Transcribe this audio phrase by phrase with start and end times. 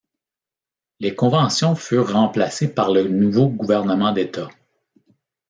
[0.99, 4.47] Les conventions furent remplacées par le nouveau Gouvernement d'État.